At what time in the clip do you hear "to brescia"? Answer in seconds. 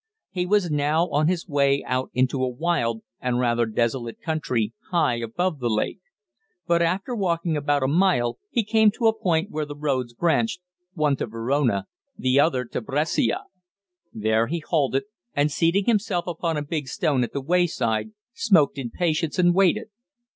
12.65-13.41